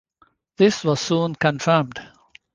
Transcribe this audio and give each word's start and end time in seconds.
This 0.57 0.83
was 0.83 0.99
soon 0.99 1.35
confirmed. 1.35 1.99